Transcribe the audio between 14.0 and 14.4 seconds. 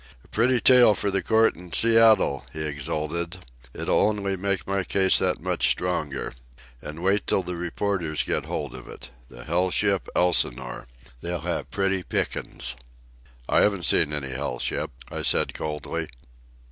any